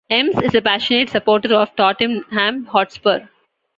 Emms 0.09 0.41
is 0.41 0.55
a 0.55 0.61
passionate 0.63 1.09
supporter 1.11 1.53
of 1.53 1.75
Tottenham 1.75 2.65
Hotspur. 2.65 3.27